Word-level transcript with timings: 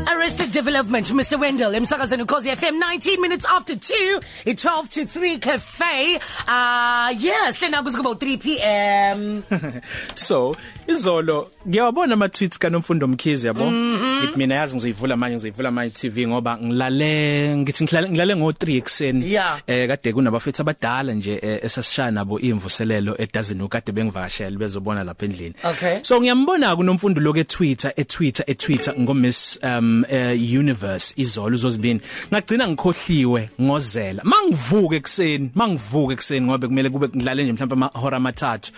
Arrested 0.00 0.50
Development 0.52 1.06
Mr 1.12 1.38
Wendell 1.40 1.74
emsakazweni 1.74 2.22
ukhozi 2.22 2.50
FM 2.56 2.74
19 2.80 3.20
minutes 3.20 3.46
after 3.46 3.74
2 3.76 4.20
i 4.46 4.54
12 4.54 4.88
to 4.88 5.00
3 5.20 5.38
cafe. 5.38 6.16
Uh 6.48 7.10
yes 7.24 7.60
lena 7.62 7.82
kuze 7.82 7.96
kuba 7.96 8.10
3 8.10 8.38
pm 8.38 9.42
so 10.14 10.56
izolo 10.86 11.50
ngiyawabona 11.68 12.14
ama 12.14 12.28
tweets 12.28 12.58
kaNomfundo 12.58 13.08
Mkhize 13.08 13.46
yabo? 13.48 13.72
Ngithi 13.72 14.38
mina 14.38 14.54
yazi 14.54 14.74
ngizoyivula 14.76 15.16
manje 15.16 15.34
ngizoyivula 15.34 15.70
manje 15.70 15.94
TV 15.98 16.26
ngoba 16.26 16.58
ngilale 16.58 17.56
ngithi 17.56 17.84
ngilale 17.84 18.08
ngilale 18.10 18.36
ngo 18.36 18.50
3 18.50 18.76
ekseni 18.76 19.32
Yeah. 19.32 19.60
eh 19.66 19.88
kade 19.88 20.12
kunabafethu 20.12 20.62
abadala 20.62 21.12
nje 21.12 21.38
eh, 21.42 21.58
esasishaya 21.64 22.10
nabo 22.10 22.40
imvuselelo 22.40 23.16
edazini 23.18 23.62
ukade 23.62 23.92
bengivakashela 23.92 24.58
bezobona 24.58 25.04
lapha 25.04 25.24
endlini. 25.26 25.54
Okay. 25.64 25.98
so 26.02 26.20
ngiyambona 26.20 26.76
kuNomfundo 26.76 27.20
lokho 27.20 27.38
eTwitter 27.40 27.92
eTwitter 27.96 28.44
eTwitter 28.50 28.94
ngo 29.00 29.14
Miss 29.14 29.58
um 29.62 30.04
uh, 30.10 30.58
Universe 30.58 31.14
izolo 31.16 31.54
uzozibini 31.54 32.00
ngagcina 32.32 32.68
ngikhohliwe 32.68 33.48
ngozela. 33.60 34.22
Mangivuke 34.24 34.96
ekseni 34.96 35.50
mangivuke 35.54 36.12
ekseni 36.14 36.46
ngoba 36.46 36.66
kumele 36.68 36.90
kube 36.90 37.08
ngilale 37.16 37.42
nje 37.42 37.52
mhlawumbe 37.52 37.74
amahora 37.74 38.16
amathathu. 38.16 38.72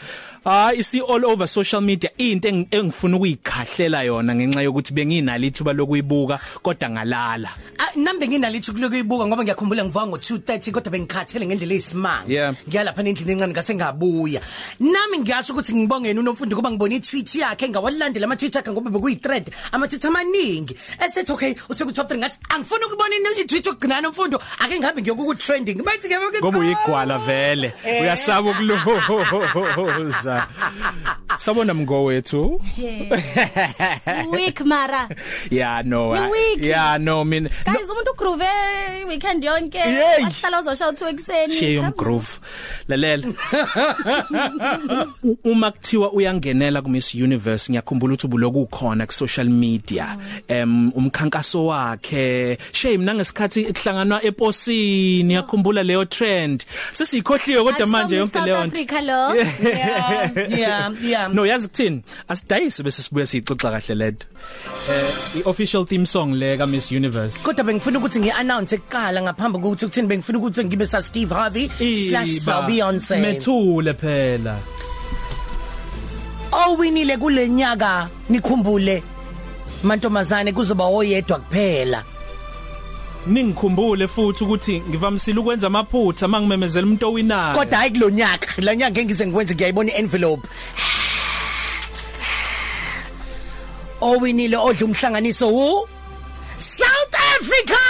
Hayi 0.44 0.78
isi 0.78 1.00
all 1.00 1.24
over 1.24 1.48
social 1.48 1.80
media 1.82 1.93
into 2.18 2.48
eng- 2.48 2.66
engifuna 2.70 3.16
ukuyikhahlela 3.16 4.02
yona 4.02 4.34
ngenxa 4.34 4.62
yokuthi 4.62 4.92
benginalo 4.92 5.44
ithuba 5.46 5.72
lokuyibuka 5.72 6.38
kodwa 6.62 6.90
ngalala. 6.90 7.50
Ah, 7.78 7.90
nambe 7.96 8.28
nginalithi 8.28 8.72
kulokuyibuka 8.72 9.26
ngoba 9.26 9.42
ngiyakhumbula 9.44 9.84
ngivuka 9.84 10.06
ngo2:30 10.06 10.72
kodwa 10.72 10.90
bengikhathele 10.92 11.46
ngendlela 11.46 11.74
eyisimanga. 11.74 12.28
Yeah. 12.28 12.54
ngiyalapha 12.68 13.02
endlini 13.02 13.32
encane 13.32 13.52
ngase 13.52 13.74
ngabuya 13.74 14.40
nami 14.80 15.18
ngiyasho 15.18 15.52
ukuthi 15.52 15.74
ngibongene 15.74 16.20
unomfundo 16.20 16.56
kuba 16.56 16.70
ngibona 16.70 16.94
i-tweet 16.94 17.34
yakhe 17.34 17.68
ngawalandela 17.68 18.24
ama 18.26 18.36
tweet 18.36 18.54
yakhe 18.54 18.70
ngoba 18.72 18.90
bekuyi 18.90 19.16
thread 19.16 19.50
ama 19.72 19.88
tweet 19.88 20.04
amaningi. 20.04 20.74
Esethi 21.04 21.32
okay 21.32 21.54
usuku 21.68 21.92
top 21.92 22.10
3 22.10 22.18
ngathi 22.18 22.38
angifuni 22.54 22.84
ukubona 22.84 23.14
ini- 23.16 23.40
i-tweet 23.42 23.66
yokugcina 23.66 24.00
nomfundo 24.00 24.40
ake 24.58 24.78
ngihambe 24.78 25.02
ngiyokuku 25.02 25.34
trending 25.34 25.82
bathi 25.84 26.08
ke 26.08 26.16
ngoba 26.40 26.58
uyigwala 26.58 27.18
vele. 27.18 27.72
Uyasaba 28.02 28.50
ukuluza 28.50 30.48
sabona 31.38 31.74
mngo 31.74 32.04
wethu 32.04 32.60
week 34.30 34.60
mara. 34.64 35.08
Yeah 35.50 35.82
no 35.84 36.12
I- 36.14 36.56
yeah 36.60 36.98
no 36.98 37.24
mina 37.24 37.48
guys 37.64 37.90
umuntu 37.90 38.10
ugroove 38.12 38.44
weekend 39.08 39.44
yonke. 39.44 39.78
Yey. 39.78 40.24
ahlala 40.24 40.60
uzosha 40.60 40.88
u2 40.90 41.08
ekseni 41.08 41.54
share 41.54 41.74
Come 41.76 41.86
on. 41.86 41.92
umgroove 41.92 42.28
lalela. 42.88 43.26
Uma 45.44 45.70
kuthiwa 45.70 46.12
uyangenela 46.12 46.82
ku 46.82 46.88
Miss 46.90 47.14
Universe 47.14 47.72
ngiyakhumbula 47.72 48.14
ukuthi 48.14 48.26
ubuloku 48.26 48.62
ukhona 48.62 49.06
ku 49.06 49.12
social 49.12 49.48
media. 49.48 50.16
Em 50.48 50.90
umkhankaso 50.94 51.66
wakhe. 51.66 52.58
Shame 52.72 53.04
nangesikhathi 53.04 53.64
kuhlanganwa 53.72 54.22
eposini. 54.24 55.24
Ngiyakhumbula 55.24 55.82
leyo 55.82 56.04
trend. 56.04 56.64
Sesiyikhohliwe 56.92 57.64
kodwa 57.64 57.86
manje 57.86 58.16
yonke 58.16 58.32
South 58.32 58.46
leyo 58.46 58.66
nto. 58.66 58.76
Africa 58.76 59.00
lo? 59.02 59.34
Yeah. 59.74 60.30
Yeah 60.58 60.92
yeah. 61.04 61.23
No 61.28 61.46
yazi 61.46 61.68
kuthini 61.68 62.02
asidayise 62.28 62.82
bese 62.82 63.02
sibuye 63.02 63.26
siyixoxa 63.26 63.70
kahle 63.70 63.94
lento 63.94 64.26
eh 64.90 65.40
i-official 65.40 65.86
theme 65.86 66.06
song 66.06 66.34
le 66.34 66.56
ka 66.58 66.66
Miss 66.66 66.92
Universe. 66.92 67.42
Kodwa 67.42 67.64
bengifuna 67.64 67.98
ukuthi 67.98 68.20
ngiannounce 68.20 68.74
eqala 68.76 69.22
ngaphambi 69.22 69.58
kokuthi 69.58 69.84
ukuthini 69.84 70.08
bengifuna 70.08 70.38
ukuthi 70.38 70.64
ngibe 70.64 70.86
sa 70.86 71.02
Steve 71.02 71.34
Harvey 71.34 71.68
slash 71.68 72.38
sa 72.38 72.62
Beyonce 72.62 73.16
methule 73.16 73.94
phela. 73.94 74.58
Owinile 76.52 77.16
kulenyaka 77.16 78.08
nikhumbule. 78.30 79.02
Mantombazane 79.82 80.52
kuzoba 80.52 80.84
oyedwa 80.84 81.38
kuphela. 81.38 82.04
Ningikhumbule 83.26 84.08
futhi 84.08 84.44
ukuthi 84.44 84.80
ngivamisile 84.80 85.40
ukwenza 85.40 85.66
amaphutha 85.66 86.28
mangimemezela 86.28 86.86
umuntu 86.86 87.06
owinayo. 87.06 87.54
Kodwa 87.54 87.78
hayi 87.78 87.90
kulonyaka 87.90 88.62
la 88.62 88.76
nyanga 88.76 89.00
engize 89.00 89.26
ngikwenze 89.26 89.54
ngiyayibona 89.54 89.92
ienvelope. 89.92 90.48
Owinile 94.08 94.56
odla 94.56 94.84
umhlanganiso 94.86 95.46
wu? 95.56 95.88
South 96.58 97.14
Africa! 97.34 97.80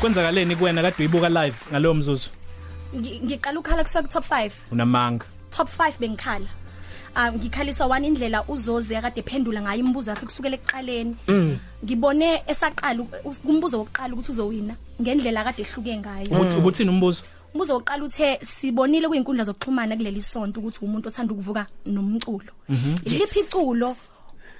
Kwenzakaleni 0.00 0.56
kuwena 0.56 0.82
kade 0.82 0.94
uyibuka 0.98 1.28
live 1.28 1.56
ngalowo 1.70 1.94
mzuzu? 1.94 2.28
Ngi- 2.96 3.20
ngiqala 3.24 3.60
ukhala 3.60 3.82
kusuka 3.82 4.02
ku 4.02 4.08
top 4.08 4.24
5 4.30 4.50
unamanga. 4.72 5.26
Top 5.50 5.68
5 5.78 5.92
bengikhala. 6.00 6.46
Um 7.16 7.34
ngikhalisa 7.38 7.86
one 7.86 8.06
indlela 8.06 8.44
uzoze 8.48 8.96
akade 8.96 9.20
ephendula 9.20 9.62
ngayo 9.62 9.78
imibuzo 9.80 10.10
yakhe 10.10 10.26
kusukela 10.26 10.56
ekuqaleni. 10.56 11.16
Ngibone 11.84 12.42
esaqala 12.46 13.02
u- 13.24 13.34
kumbuzo 13.46 13.78
wokuqala 13.78 14.14
ukuthi 14.14 14.32
uzowina 14.32 14.74
ngendlela 15.02 15.40
akade 15.40 15.62
ehluke 15.62 15.96
ngayo. 15.96 16.28
Ubuthi 16.30 16.56
ubuthini 16.56 16.90
umbuzo? 16.90 17.22
Umbuzo 17.54 17.74
wokuqala 17.74 18.04
uthe 18.04 18.38
sibonile 18.42 19.08
kwinkundla 19.08 19.44
zokuxhumana 19.44 19.96
kuleli 19.96 20.22
sonto 20.22 20.60
ukuthi 20.60 20.78
umuntu 20.84 21.08
othanda 21.08 21.32
ukuvuka 21.34 21.66
nomculo. 21.86 22.50
Iliphi 23.04 23.40
iculo 23.40 23.96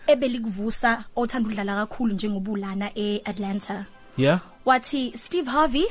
ebelikuvusa 0.06 1.04
othanda 1.16 1.48
ukudlala 1.48 1.74
kakhulu 1.86 2.14
njengobulana 2.14 2.90
eAtlanta? 2.94 3.84
Yeah. 4.16 4.40
Wathi 4.64 5.12
Steve 5.16 5.50
Harvey 5.50 5.86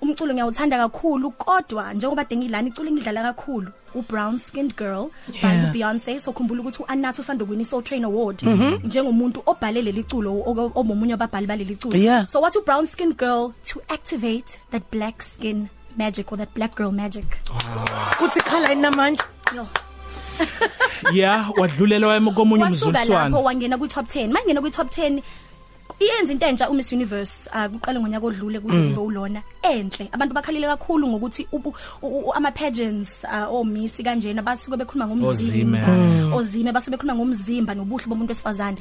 umculo 0.00 0.32
ngiyawuthanda 0.34 0.78
kakhulu 0.78 1.30
kodwa 1.30 1.92
njengoba 1.94 2.24
dengilana 2.24 2.68
iculo 2.68 2.88
engidlala 2.88 3.22
kakhulu 3.22 3.70
u 3.94 4.02
Brown 4.02 4.38
Skinned 4.38 4.76
Girl 4.76 5.10
by 5.42 5.48
Yeah. 5.48 5.72
Beyonce 5.72 6.20
so 6.20 6.32
khumbula 6.32 6.60
ukuthi 6.62 6.82
uAnato 6.82 7.20
usanda 7.20 7.44
kuwina 7.44 7.64
Soul 7.64 7.82
Train 7.82 8.04
Award 8.04 8.42
njengomuntu 8.84 9.42
obhale 9.46 9.82
leli 9.82 10.04
culo 10.04 10.32
o- 10.32 10.72
obomunye 10.74 11.14
ababhali 11.14 11.46
baleli 11.46 11.76
culo. 11.76 11.96
Yeah. 11.98 12.28
so 12.28 12.40
wathi 12.40 12.58
u 12.58 12.64
Brown 12.64 12.86
Skinned 12.86 13.18
Girl 13.18 13.52
to 13.64 13.80
activate 13.88 14.58
that 14.70 14.82
black 14.90 15.22
skin. 15.22 15.68
Magic 15.98 16.32
or 16.32 16.38
that 16.38 16.54
black 16.54 16.74
girl 16.76 16.92
magic. 16.92 17.24
Kuthi 18.18 18.40
khala 18.40 18.72
inamanje 18.72 19.22
yo. 19.56 19.66
Yeah 21.12 21.50
wadlulela 21.56 22.06
wayemo 22.06 22.30
komunye 22.32 22.64
wasuka 22.64 22.92
lapho 23.04 23.08
umzuliswana 23.08 23.38
wangena 23.38 23.78
kwi 23.78 23.88
top 23.88 24.06
10 24.06 24.32
mangena 24.32 24.60
kwi 24.60 24.70
top 24.70 24.88
10 24.98 25.22
iyenza 26.00 26.32
into 26.32 26.46
entsha 26.46 26.70
uMiss 26.70 26.92
Universe 26.92 27.50
uh, 27.54 27.66
kuqale 27.66 28.00
ngonyaka 28.00 28.26
odlule 28.26 28.60
kuze 28.60 28.76
kube 28.88 29.00
ulona. 29.00 29.42
Enhle. 29.62 30.08
Abantu 30.12 30.34
bakhalile 30.34 30.66
kakhulu 30.66 31.08
ngokuthi 31.08 31.46
ubu- 31.52 31.74
u- 32.02 32.06
u- 32.28 32.32
ama 32.34 32.50
pageants 32.52 33.24
uh, 33.24 33.54
omisi 33.54 34.02
kanjena 34.02 34.42
basuke 34.42 34.76
bekhuluma 34.76 35.06
ngomzimba. 35.06 35.78
Ozime. 35.88 36.34
ozime 36.34 36.72
basuke 36.72 36.90
bekhuluma 36.96 37.14
ngomzimba 37.18 37.74
nobuhle 37.74 38.06
bomuntu 38.06 38.30
wesifazane. 38.30 38.76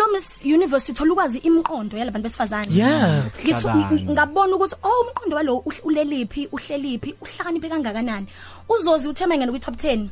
Yeah. 0.00 0.08
kulo 0.08 0.12
Miss 0.12 0.44
Universe 0.44 0.92
ithola 0.92 1.12
ukwazi 1.12 1.38
imiqondo 1.38 1.98
yalabantu 1.98 2.22
besifazane 2.22 2.68
Yeah. 2.74 3.24
Ubuhlakani. 3.44 4.06
ngabona 4.10 4.56
ukuthi 4.56 4.76
oh 4.82 5.00
umqondo 5.06 5.36
walo 5.36 5.64
uleliphi 5.84 6.48
uhleliphi 6.52 7.14
uhlakaniphe 7.20 7.68
kangakanani 7.68 8.26
uzozi 8.68 9.08
uthema 9.08 9.36
ngene 9.36 9.50
kwi 9.52 9.60
top 9.60 9.74
10 9.74 10.06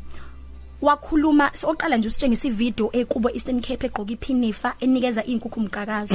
wakhuluma 0.82 1.50
soqala 1.54 1.96
nje 1.96 2.08
usitshengisa 2.08 2.48
ivideo 2.48 2.90
ekubo 2.92 3.30
Eastern 3.30 3.60
Cape 3.60 3.86
egqoka 3.86 4.12
iphinifa 4.12 4.74
enikeza 4.80 5.24
inkukhu 5.24 5.60
umqakazo 5.60 6.14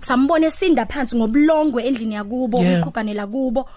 sambone 0.00 0.46
esinda 0.46 0.86
phansi 0.86 1.16
ngobulongwe 1.16 1.84
endlini 1.86 2.14
yakubo 2.14 2.58
Yeah. 2.62 2.80
uqhuganela 2.82 3.26
kubo 3.26 3.68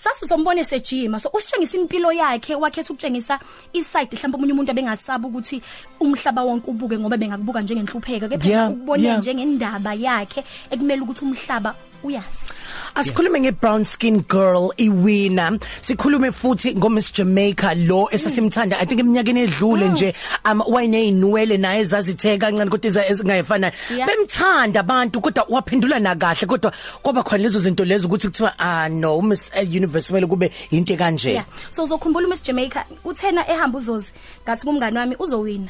sasi 0.00 0.24
sombone 0.28 0.64
sejima 0.64 1.20
so 1.20 1.28
usitshengisa 1.32 1.76
impilo 1.78 2.12
yakhe 2.12 2.54
wakhetha 2.54 2.92
ukutshengisa 2.92 3.38
iside 3.72 4.16
mhlawumbe 4.16 4.36
umunye 4.36 4.52
umuntu 4.52 4.70
abengasaba 4.72 5.28
ukuthi 5.28 5.62
umhlaba 6.00 6.42
wonke 6.42 6.70
ubuke 6.70 6.98
ngoba 6.98 7.16
bengakubuka 7.16 7.60
njengenhlupheka 7.62 8.28
kepha 8.28 8.48
Yeah, 8.48 8.70
ukubone 8.70 9.04
yeah. 9.04 9.18
njengendaba 9.18 9.94
yakhe 9.94 10.44
ekumele 10.70 11.02
ukuthi 11.02 11.24
umhlaba 11.24 11.74
uyazi 12.04 12.49
Asikhulume 12.94 13.40
ngebrown 13.40 13.84
skin 13.84 14.24
girl 14.28 14.70
iwina. 14.76 15.58
Sikhulume 15.80 16.32
futhi 16.32 16.74
ngoMiss 16.76 17.12
Jamaica 17.12 17.74
lo 17.76 18.08
esasimthanda 18.10 18.78
I 18.80 18.84
think 18.86 19.00
eminyakeni 19.00 19.40
edlule 19.40 19.88
nje 19.88 20.14
um 20.44 20.62
wayeneyinwele 20.66 21.56
naye 21.58 21.80
ezazithe 21.80 22.38
kancane 22.38 22.70
kodwa 22.70 22.90
eza- 22.90 23.06
ezingayifana. 23.10 23.72
Yeah. 23.96 24.06
Bemthanda 24.08 24.80
abantu 24.80 25.20
kodwa 25.20 25.46
waphendula 25.48 25.98
na 26.00 26.14
kahle 26.14 26.46
kodwa 26.46 26.72
kwaba 27.02 27.22
khona 27.22 27.42
lezo 27.42 27.58
zinto 27.60 27.84
lezo 27.84 28.06
ukuthi 28.06 28.26
kuthiwa 28.28 28.58
ah 28.58 28.88
no 28.88 29.20
Miss 29.22 29.50
uh, 29.54 29.62
Universe 29.74 30.08
kumele 30.08 30.26
kube 30.26 30.50
into 30.70 30.96
kanje. 30.96 31.32
yeah 31.32 31.44
so 31.70 31.84
uzokhumbula 31.84 32.26
uMiss 32.26 32.42
Jamaica 32.42 32.84
uthena 33.04 33.48
ehamba 33.50 33.78
uzozi 33.78 34.12
ngathi 34.44 34.66
kumngani 34.66 34.96
wami 34.98 35.16
uzowina 35.18 35.68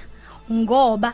ngoba 0.53 1.13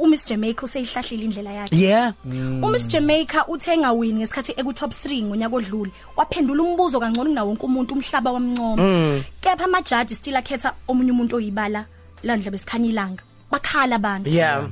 uMiss 0.00 0.26
Jamaica 0.26 0.62
useyihlahlile 0.62 1.24
indlela 1.24 1.52
yakhe. 1.52 1.76
Yeah. 1.76 2.14
uMiss 2.62 2.88
Jamaica 2.88 3.44
uthenga 3.48 3.92
win 3.92 4.16
ngesikhathi 4.16 4.54
eku 4.56 4.72
top 4.72 4.92
3 4.92 5.24
ngonyaka 5.24 5.56
odlule 5.56 5.90
waphendula 6.16 6.62
umbuzo 6.62 7.00
kangcono 7.00 7.30
kunawo 7.30 7.48
wonke 7.48 7.66
umuntu 7.66 7.94
umhlaba 7.94 8.32
wamncoma. 8.32 9.22
Kepha 9.40 9.64
ama 9.64 9.82
judge 9.82 10.14
still 10.14 10.36
akhetha 10.36 10.72
omunye 10.88 11.12
umuntu 11.12 11.36
oyibala 11.36 11.84
landla 12.22 12.50
besikhanya 12.50 12.88
ilanga. 12.88 13.22
Bakhala 13.50 13.96
abantu. 13.96 14.30
Yeah. 14.30 14.68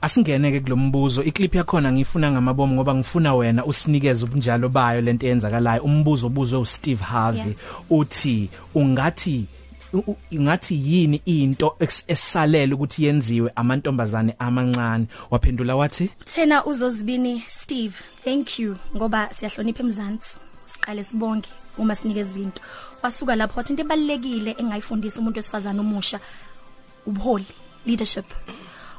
asingeneke 0.00 0.60
kulombuzo 0.60 1.22
iclip 1.22 1.54
yakhona 1.54 1.92
ngifuna 1.92 2.32
ngamabomu 2.32 2.74
ngoba 2.74 2.94
ngifuna 2.94 3.34
wena 3.34 3.64
usinikeze 3.64 4.24
ubunjalo 4.24 4.68
bayo 4.68 5.00
lento 5.00 5.26
eyenzakalayo. 5.26 5.82
Umbuzo 5.82 6.26
obuzwe 6.26 6.58
uSteve 6.58 7.04
Harvey 7.04 7.38
Yeah. 7.38 7.90
uthi 7.90 8.48
ungathi 8.74 9.44
u- 9.92 10.04
u- 10.06 10.16
ngathi 10.34 10.74
yini 10.74 11.22
into 11.24 11.76
eks- 11.80 12.04
esalela 12.08 12.74
ukuthi 12.74 13.04
yenziwe 13.04 13.52
amantombazane 13.56 14.34
amancane? 14.38 15.06
Waphendula 15.30 15.76
wathi 15.76 16.10
Thena 16.24 16.64
uzozibini 16.66 17.42
Steve. 17.48 17.94
Thank 18.24 18.58
you 18.58 18.76
ngoba 18.96 19.28
siyahlonipha 19.32 19.82
emzansi. 19.82 20.30
Siqale 20.66 21.04
sibonge 21.04 21.48
uma 21.78 21.94
sinikeza 21.94 22.30
izinto. 22.38 22.62
Wasuka 23.02 23.36
lapho 23.36 23.56
wathi 23.60 23.72
into 23.72 23.82
ebalekile 23.82 24.54
engayifundisa 24.58 25.20
umuntu 25.20 25.38
wesifazana 25.38 25.80
omusha 25.80 26.20
ubuholi 27.06 27.46
leadership. 27.86 28.26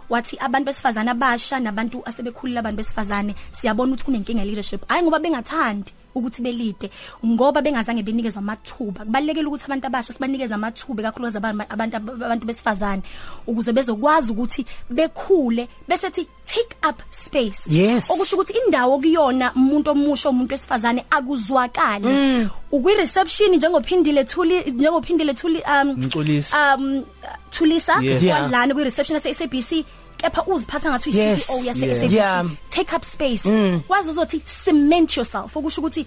Wathi 0.09 0.38
abantu 0.39 0.65
besifazana 0.65 1.12
abasha 1.12 1.59
nabantu 1.59 2.01
asebekhulile 2.06 2.59
abantu 2.59 2.77
besifazane 2.77 3.36
siyabona 3.51 3.91
ukuthi 3.94 4.06
kunenkinga 4.06 4.45
leadership 4.45 4.88
hayi 4.88 5.03
ngoba 5.03 5.19
bengathandi. 5.19 5.94
Ukuthi 6.16 6.42
belide 6.42 6.90
ngoba 7.26 7.62
bengazange 7.62 8.04
benikezwe 8.04 8.40
amathuba. 8.40 9.06
Kubalekile 9.06 9.48
ukuthi 9.48 9.66
abantu 9.66 9.88
abasha 9.88 10.14
sibanikeze 10.14 10.54
amathuba 10.54 11.04
kakhulukazi 11.04 11.38
abantu 11.38 11.64
abantu 11.70 11.96
abantu 12.26 12.46
besifazane 12.46 13.04
ukuze 13.48 13.74
bezokwazi 13.74 14.32
ukuthi 14.32 14.66
bekhule 14.90 15.68
bese 15.88 16.10
thi 16.10 16.28
take 16.54 16.75
up 16.90 17.01
space 17.12 17.60
Yes. 17.68 18.10
okusho 18.10 18.36
ukuthi 18.36 18.54
indawo 18.66 19.00
kuyona 19.00 19.54
umuntu 19.56 19.92
omusha 19.92 20.30
umuntu 20.30 20.54
wesifazane 20.54 21.06
akuzwakali 21.10 22.48
ukwi 22.72 22.94
reception 22.96 23.56
njengophindile 23.56 24.24
thuli 24.24 24.72
njengophindile 24.72 25.34
thuli 25.34 25.62
um 25.81 25.88
Mculisi. 25.98 26.56
um 26.56 27.04
Thulisa 27.50 28.01
Yes. 28.01 28.24
Yeah. 28.24 28.42
walana 28.44 28.74
kwi 28.74 28.84
reception 28.84 29.16
yase 29.16 29.34
SABC 29.34 29.86
kepha 30.18 30.44
uziphatha 30.46 30.90
ngathi 30.90 31.18
Yes. 31.19 31.50
uyi-CEO 31.50 31.66
yase 31.66 31.86
Yeah. 31.86 31.96
SABC 31.98 32.13
Yeah. 32.13 32.46
take 32.69 32.96
up 32.96 33.04
space 33.04 33.46
wazi 33.90 34.10
uzothi 34.10 34.40
cement 34.63 35.18
yourself 35.18 35.57
okusho 35.57 35.81
ukuthi 35.81 36.06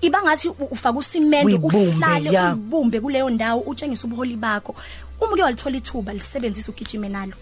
iba 0.00 0.22
ngathi 0.22 0.48
u- 0.48 0.68
ufaka 0.70 0.98
usimento 0.98 1.46
Uyibumbe, 1.46 1.78
uhlale 1.88 2.30
yeah. 2.30 2.52
ubumbe 2.54 3.00
kuleyo 3.00 3.30
ndawo 3.30 3.60
utshengisa 3.60 4.04
ubuholi 4.06 4.36
bakho 4.36 4.74
uma 5.20 5.36
ke 5.36 5.42
walithola 5.42 5.76
ithuba 5.76 6.12
lisebenzisa 6.12 6.72
ugijime 6.72 7.08
nalo 7.08 7.32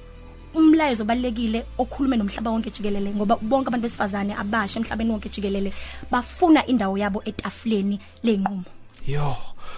umlayezo 0.55 1.03
obalekile 1.03 1.65
okhulume 1.79 2.17
nomhlaba 2.17 2.51
wonke 2.51 2.71
jikelele 2.71 3.11
ngoba 3.15 3.37
bonke 3.37 3.69
abantu 3.69 3.87
besifazane 3.87 4.33
abasha 4.43 4.81
emhlabeni 4.81 5.11
wonke 5.11 5.29
jikelele 5.29 5.73
bafuna 6.11 6.67
indawo 6.67 6.99
yabo 6.99 7.23
etafuleni 7.25 7.99
lenqumo 8.23 8.74
yo 9.07 9.37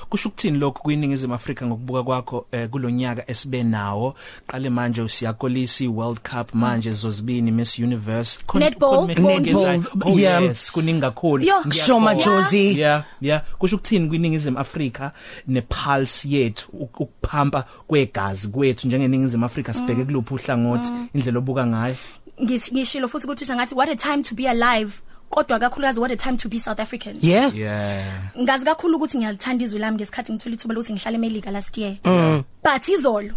kusho 0.08 0.28
ukuthini 0.28 0.58
lokho 0.58 0.82
kwiningizimu 0.82 1.34
Afrika 1.34 1.66
ngokubuka 1.66 2.02
kwakho 2.02 2.46
eh, 2.52 2.68
kulonyaka 2.68 3.30
esibe 3.30 3.62
nawo 3.62 4.14
qale 4.46 4.70
manje 4.70 5.02
usiyakolisi 5.02 5.88
World 5.88 6.20
Cup 6.20 6.54
manje 6.54 6.92
zozibini 6.92 7.50
Miss 7.50 7.78
Universe 7.78 8.38
Khona- 8.46 8.58
Netball, 8.60 8.90
khona 8.90 9.06
mehluko 9.06 9.30
netball, 9.40 9.66
enzayo. 9.74 9.82
oh 10.04 10.18
yeah. 10.18 10.42
yes 10.42 10.72
kuningi 10.72 11.00
kakhulu 11.00 11.44
Yo. 11.44 11.54
Ngiyakholwa. 11.66 11.86
Shoma 11.86 12.14
Josie. 12.14 12.78
yeah 12.78 13.04
yeah 13.20 13.42
kusho 13.58 13.76
ukuthini 13.76 14.08
kwiningizimu 14.08 14.58
Afrika 14.58 15.12
nepulse 15.48 16.28
yethu 16.28 16.68
uk- 16.72 17.00
ukuphampa 17.02 17.64
kwegazi 17.86 18.48
kwethu 18.48 18.86
njengeningizimu 18.86 19.46
Afrika 19.46 19.72
sibheke 19.74 20.04
kuluphi 20.04 20.34
uhlangothi 20.34 20.92
indlela 21.14 21.38
obuka 21.38 21.66
ngayo 21.66 21.96
ngithi 22.42 22.72
ngishilo 22.74 23.08
futhi 23.08 23.26
ukuthi 23.26 23.52
ngathi 23.54 23.74
what 23.74 23.88
a 23.88 23.96
time 23.96 24.22
to 24.22 24.34
be 24.34 24.48
alive 24.48 24.92
kodwa 25.36 25.58
kakhulukazi 25.58 26.00
what 26.00 26.10
a 26.10 26.16
time 26.16 26.36
to 26.36 26.48
be 26.48 26.58
South 26.58 26.80
African. 26.80 27.18
Yeah. 27.20 27.54
Yeah. 27.54 28.22
Ngazi 28.38 28.64
kakhulu 28.64 28.96
ukuthi 28.96 29.18
ngiyalithanda 29.18 29.64
izwi 29.64 29.78
lami 29.78 29.96
ngesikhathi 29.96 30.32
ngithola 30.32 30.54
ithuba 30.54 30.74
lokuthi 30.74 30.92
ngihlale 30.92 31.16
eMelika 31.16 31.50
last 31.50 31.78
year. 31.78 31.96
But 32.62 32.88
izolo 32.88 33.34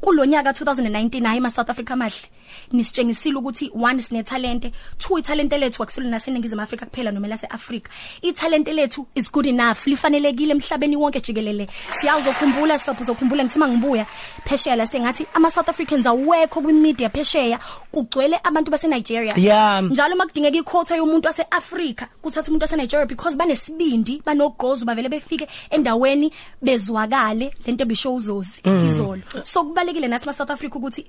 kulonyaka 0.00 0.50
2019 0.50 1.26
hayi 1.26 1.40
ma 1.40 1.50
South 1.50 1.70
Africa 1.70 1.96
mahle. 1.96 2.28
Nisitshengisile 2.72 3.36
ukuthi 3.36 3.70
one 3.74 4.02
sine 4.02 4.22
talent 4.22 4.72
two 4.98 5.18
italente 5.18 5.58
lethu 5.58 5.82
akusilo 5.82 6.08
naseningizimu 6.08 6.62
Afrika 6.62 6.86
kuphela 6.86 7.10
noma 7.10 7.28
laseAfrika 7.28 7.90
italente 8.22 8.72
lethu 8.72 9.06
is 9.14 9.32
good 9.32 9.46
enough 9.46 9.86
lifanelekile 9.86 10.54
emhlabeni 10.54 10.96
wonke 10.96 11.20
jikelele. 11.20 11.68
Siyawuzokhumbula 12.00 12.78
sipho 12.78 13.02
uzokhumbula 13.02 13.44
ngithima 13.44 13.68
ngibuya. 13.68 14.06
Phesheya 14.44 14.76
la 14.76 14.86
sengathi 14.86 15.26
ama 15.34 15.50
South 15.50 15.68
Africans 15.68 16.06
awekho 16.06 16.60
kwi 16.60 16.72
media 16.72 17.08
phesheya. 17.08 17.58
Kugcwele 17.92 18.40
abantu 18.44 18.70
base 18.70 18.88
Nigeria 18.88 19.32
Yeah. 19.36 19.82
njalo 19.82 20.16
makudingeka 20.16 20.58
iquota 20.58 20.96
yomuntu 20.96 21.26
waseAfrika 21.28 22.08
kuthatha 22.22 22.48
umuntu 22.48 22.64
waseNigeria 22.64 23.06
because 23.06 23.36
banesibindi 23.36 24.22
banogqozu 24.24 24.84
bavele 24.84 25.08
befike 25.08 25.48
endaweni 25.70 26.32
bezwakale. 26.62 27.54
Lento 27.66 27.82
ebisho 27.82 28.14
uzozi 28.14 28.62
izolo. 28.64 29.22
So 29.44 29.64
kubalekile 29.86 30.08
nathi 30.08 30.26
ma 30.26 30.32
South 30.32 30.50
Africa 30.50 30.74
ukuthi 30.76 31.06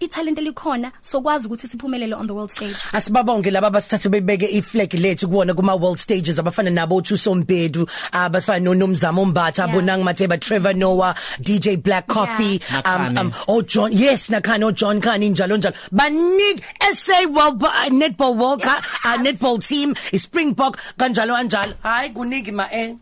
italent 0.00 0.38
likhona 0.38 0.92
sokwazi 1.00 1.46
ukuthi 1.48 1.66
siphumelele 1.68 2.14
on 2.14 2.26
the 2.26 2.34
world 2.34 2.50
stage. 2.50 2.74
Asibabonge 2.92 3.50
laba 3.50 3.70
basithathe 3.70 4.08
bebeke 4.08 4.46
iflag 4.50 4.92
lethu 4.94 5.28
kuona 5.28 5.54
kuma 5.54 5.74
world 5.76 5.98
stages 5.98 6.38
abafana 6.38 6.70
nabo 6.70 7.00
Thuso 7.02 7.34
Mbedu 7.34 7.86
abafana 8.12 8.60
noNomzamo 8.64 9.24
Mbatha 9.24 9.62
Yeah. 9.62 9.74
bonang 9.74 10.02
Matheba 10.04 10.38
Trevor 10.40 10.74
Noah 10.74 11.14
DJ 11.40 11.76
Black 11.82 12.06
Coffee 12.06 12.60
Yeah. 12.72 12.82
um 13.08 13.18
um 13.18 13.32
oh 13.48 13.62
John 13.62 13.92
yes 13.92 14.28
nakhana 14.30 14.66
oh 14.66 14.72
John 14.72 15.00
Khani 15.00 15.30
njalo 15.30 15.56
njalo. 15.56 15.74
Banik 15.92 16.62
SA 16.94 17.28
World 17.28 17.62
uh, 17.62 17.88
Netball 17.90 18.36
World 18.36 18.62
Cup 18.62 18.82
uh, 19.04 19.16
netball 19.22 19.58
team 19.60 19.94
i 20.12 20.18
Springbok 20.18 20.78
kanjalo 20.98 21.34
kanjalo. 21.34 21.74
Hayi 21.82 22.10
kuniki 22.10 22.52
ma 22.52 22.68
eh 22.72 22.94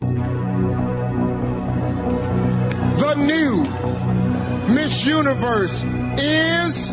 The 3.00 3.14
new 3.16 3.64
Miss 4.74 5.04
Universe 5.04 5.82
is 6.16 6.86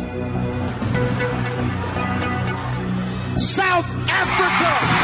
South 3.36 3.86
Africa. 4.08 4.97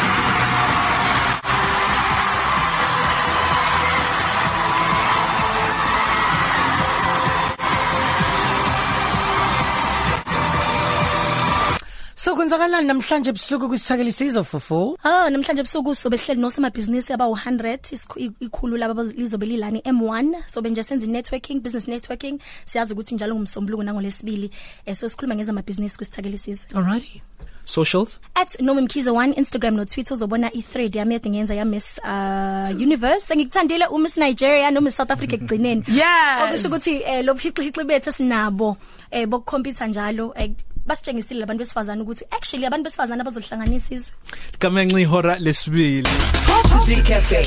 Kwenzakalani 12.48 12.86
namhlanje 12.86 13.30
ebusuku 13.30 13.68
kwisithakeli 13.68 14.12
sizo 14.12 14.44
fufu? 14.44 14.98
Ah 15.02 15.30
namhlanje 15.30 15.60
ebusuku 15.60 15.94
sobe 15.94 16.18
sihleli 16.18 16.40
nosomabhizinisi 16.40 17.12
aba 17.12 17.24
100 17.24 17.78
isikhu- 17.94 18.32
ikhulu 18.40 18.76
laba 18.76 19.02
lizobe 19.02 19.46
lilani 19.46 19.80
M1 19.80 20.36
sobe 20.46 20.70
nje 20.70 20.84
senza 20.84 21.06
networking 21.06 21.60
business 21.62 21.88
networking. 21.88 22.38
Siyazi 22.64 22.92
ukuthi 22.92 23.14
njalo 23.14 23.34
ngumsombuluko 23.34 23.82
nangolesibili 23.82 24.50
eh 24.86 24.94
so 24.96 25.08
sikhuluma 25.08 25.34
ngeza 25.34 25.52
amabhizinisi 25.52 25.96
kwisithakeli 25.96 26.38
sizwe 26.38 26.66
alrighty. 26.74 27.22
Socials? 27.66 28.20
At 28.34 28.60
Noma 28.60 28.80
Mkhize 28.80 29.10
1 29.10 29.38
Instagram 29.38 29.74
no 29.76 29.84
Twitter 29.84 30.12
uzobona 30.14 30.52
i-thread 30.52 30.96
yami 30.96 31.14
yade 31.14 31.30
ngiyenza 31.30 31.54
ya 31.54 31.64
Miss 31.64 31.98
uh, 32.04 32.76
Universe. 32.80 33.26
Sengikuthandile 33.26 33.86
u 33.86 33.98
Miss 33.98 34.16
Nigeria 34.16 34.70
no 34.70 34.80
Miss 34.80 34.96
South 34.96 35.10
Africa 35.10 35.32
ekugcineni. 35.34 35.84
Yes. 35.88 36.04
okusho 36.48 36.68
ukuthi 36.68 37.02
eh 37.06 37.24
lo 37.24 37.34
phixixi 37.34 37.84
bethu 37.84 38.12
sinabo 38.12 38.76
eh 39.10 39.26
bokukhompyutha 39.26 39.86
njalo 39.86 40.34
eh, 40.36 40.50
basitshengisile 40.86 41.40
labantu 41.40 41.58
besifazana 41.58 42.02
ukuthi 42.02 42.24
actually 42.30 42.66
abantu 42.66 42.84
besifazana 42.84 43.20
abazohlanganisa 43.22 43.94
izwe 43.94 44.14
kamenxa 44.58 45.00
ihora 45.00 45.38
lesibili 45.38 46.08
Top 46.46 46.66
3 46.88 47.02
Cafe. 47.02 47.40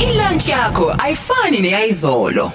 Ilunch 0.00 0.48
yakho 0.48 0.94
ayifani 0.98 1.60
neyizolo. 1.60 2.52